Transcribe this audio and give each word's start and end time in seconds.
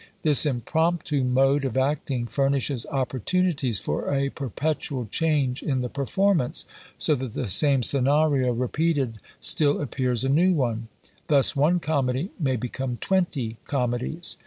This 0.23 0.47
impromptu 0.47 1.23
mode 1.23 1.63
of 1.63 1.77
acting 1.77 2.25
furnishes 2.25 2.87
opportunities 2.89 3.79
for 3.79 4.11
a 4.11 4.29
perpetual 4.29 5.05
change 5.11 5.61
in 5.61 5.81
the 5.81 5.89
performance, 5.89 6.65
so 6.97 7.13
that 7.13 7.33
the 7.33 7.47
same 7.47 7.83
scenario 7.83 8.51
repeated 8.51 9.19
still 9.39 9.79
appears 9.79 10.23
a 10.23 10.29
new 10.29 10.53
one: 10.55 10.87
thus 11.27 11.55
one 11.55 11.79
Comedy 11.79 12.31
may 12.39 12.55
become 12.55 12.97
twenty 12.97 13.57
Comedies. 13.65 14.37